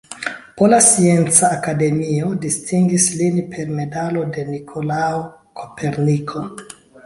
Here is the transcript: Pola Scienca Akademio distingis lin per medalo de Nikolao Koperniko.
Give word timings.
Pola 0.59 0.77
Scienca 0.85 1.49
Akademio 1.57 2.31
distingis 2.47 3.07
lin 3.21 3.39
per 3.53 3.71
medalo 3.77 4.27
de 4.39 4.49
Nikolao 4.51 5.23
Koperniko. 5.63 6.47